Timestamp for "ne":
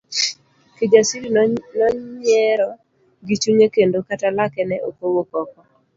4.65-4.77